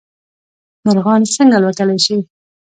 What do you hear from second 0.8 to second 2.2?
مرغان څنګه الوتلی شي؟